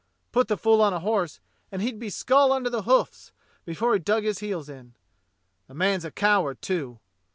Put 0.31 0.47
the 0.47 0.57
fool 0.57 0.81
on 0.81 0.93
a 0.93 0.99
horse 1.01 1.39
and 1.71 1.79
he'd 1.83 1.99
be 1.99 2.09
skull 2.09 2.51
under 2.51 2.71
the 2.71 2.81
hoofs 2.81 3.31
before 3.65 3.93
he'd 3.93 4.03
dug 4.03 4.23
his 4.23 4.39
heels 4.39 4.67
in. 4.67 4.95
The 5.67 5.75
man's 5.75 6.05
a 6.05 6.09
coward, 6.09 6.59
too. 6.59 6.99